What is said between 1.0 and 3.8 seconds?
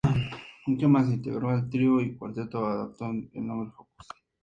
se integró al trío, y el cuarteto adoptó el nombre